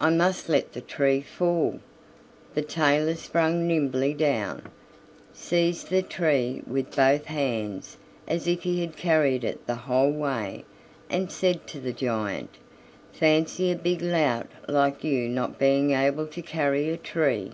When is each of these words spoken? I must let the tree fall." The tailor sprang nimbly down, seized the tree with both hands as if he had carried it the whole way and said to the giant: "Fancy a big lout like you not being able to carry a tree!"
I 0.00 0.10
must 0.10 0.48
let 0.48 0.72
the 0.72 0.80
tree 0.80 1.20
fall." 1.20 1.78
The 2.54 2.62
tailor 2.62 3.14
sprang 3.14 3.68
nimbly 3.68 4.12
down, 4.12 4.62
seized 5.32 5.90
the 5.90 6.02
tree 6.02 6.62
with 6.66 6.96
both 6.96 7.26
hands 7.26 7.96
as 8.26 8.48
if 8.48 8.64
he 8.64 8.80
had 8.80 8.96
carried 8.96 9.44
it 9.44 9.64
the 9.68 9.76
whole 9.86 10.10
way 10.10 10.64
and 11.08 11.30
said 11.30 11.68
to 11.68 11.78
the 11.78 11.92
giant: 11.92 12.50
"Fancy 13.12 13.70
a 13.70 13.76
big 13.76 14.02
lout 14.02 14.48
like 14.66 15.04
you 15.04 15.28
not 15.28 15.56
being 15.56 15.92
able 15.92 16.26
to 16.26 16.42
carry 16.42 16.90
a 16.90 16.96
tree!" 16.96 17.52